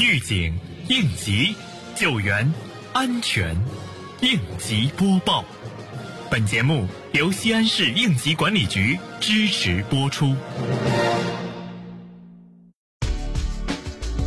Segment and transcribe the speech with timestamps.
[0.00, 0.52] 预警、
[0.88, 1.54] 应急、
[1.94, 2.52] 救援、
[2.92, 3.56] 安全，
[4.20, 5.44] 应急播报。
[6.30, 10.34] 本节目由西安市应急管理局支持播出。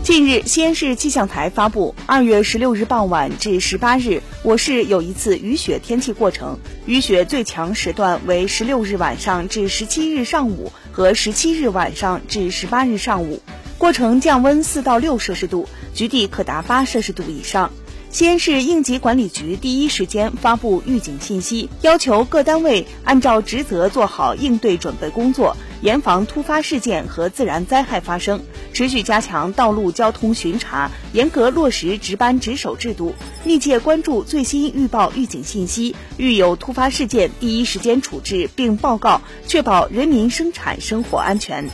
[0.03, 13.41] 近日，西安市气象台发布，二月十六日傍晚至十八日，我市有一次雨雪天气过程，雨雪最强时段为十六日晚上至十七日上午和十七日晚上至十八日上午，
[13.77, 17.71] 过程降温四到六摄氏度，局地可达八摄氏度以上。
[18.09, 28.41] 西安市应急管理局第一时间发布预警信息，要求各单位按照职责做好应对准备工作，严防突发事件和自然灾害发生。
[28.71, 33.13] 持续加强道路交通巡查，严格落实值班值守制度，
[33.43, 41.69] 密切关注最新预报预警信息，遇有突发事件第一时间处置并报告，确保人民生产生活安全。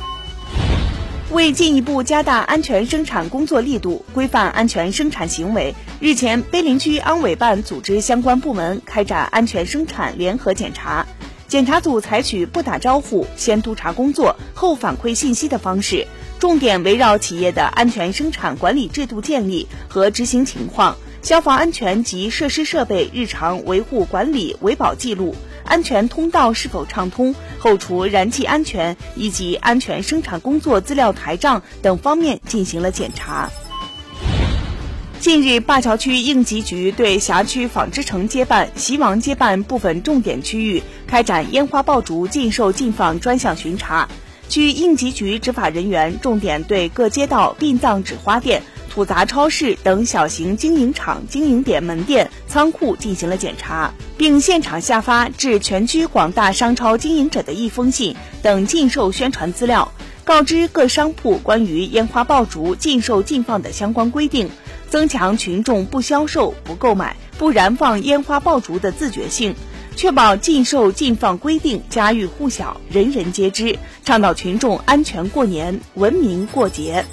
[1.31, 11.07] 为进一步加大安全生产工作力度，规范安全生产行为，日前，碑林区安委办组织相关部门开展安全生产联合检查。
[11.48, 16.05] 检查组采取不打招呼、先督查工作、后反馈信息的方式，
[16.38, 25.34] 重点围绕企业的安全生产管理制度建立和执行情况、消防安全及设施设备日常维护管理维保记录。
[25.63, 27.35] 安全通道是否畅通？
[27.59, 33.49] 后厨燃气安全以及安全生产工作资料台账等方面进行了检查。
[35.20, 44.09] 近日，灞桥区应急局对辖区纺织城街办、西王街办部分重点区域开展烟花爆竹禁售禁放专项巡查。
[44.49, 48.63] 区应急局执法人员重点对各街道殡葬纸花店。
[48.91, 59.89] 土杂超市等小型经营场经营点门店、仓库进行了检查，并现场下发致全区广大商超经营者的一封信等禁售宣传资料，
[60.25, 64.50] 告知各商铺关于烟花爆竹禁售禁放的相关规定，
[64.89, 69.55] 增强群众不销售、不购买、不燃放烟花爆竹的自觉性，
[69.95, 77.05] 确保禁售禁放规定家喻户晓、人人皆知，倡导群众安全过年、文明过节。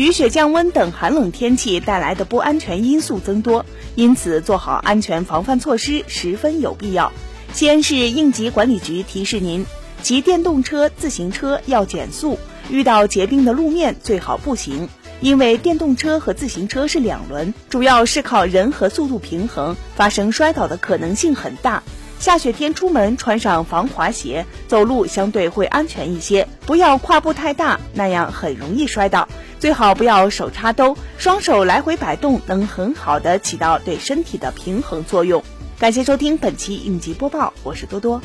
[0.00, 3.66] 雨雪降温等寒冷天气带来的不安全因素增多，
[3.96, 7.12] 因此做好安全防范措施十分有必要。
[7.52, 9.66] 西安市应急管理局提示您：
[10.02, 12.38] 骑电动车、自行车要减速，
[12.70, 14.88] 遇到结冰的路面最好步行，
[15.20, 21.82] 因为电动车和自行车是两轮，主要是靠人和速度平衡，发生摔倒的可能性很大。
[22.18, 29.28] 下雪天出门穿上防滑鞋，走路相对会安全一些，不要跨步太大，那样很容易摔倒。
[29.60, 35.44] 最好不要手插兜，双手来回摆动，能很好的起到对身体的平衡作用。
[35.78, 38.22] 感谢收听本期应急播报，我是多多。